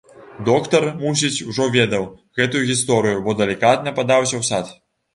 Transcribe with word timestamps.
Доктар, 0.47 0.87
мусіць, 1.01 1.43
ужо 1.53 1.69
ведаў 1.77 2.09
гэтую 2.41 2.65
гісторыю, 2.73 3.23
бо 3.31 3.39
далікатна 3.45 3.99
падаўся 4.01 4.33
ў 4.37 4.43
сад. 4.53 4.79